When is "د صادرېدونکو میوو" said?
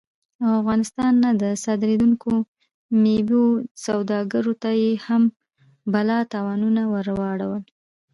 1.41-3.45